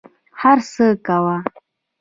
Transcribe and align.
هر 0.41 0.57
څه 0.71 0.85
کوه. 1.05 1.35